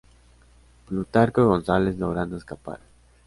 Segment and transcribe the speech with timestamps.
[0.87, 2.79] Plutarco González logrando escapar.